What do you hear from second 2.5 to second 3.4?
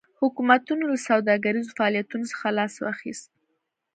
لاس واخیست.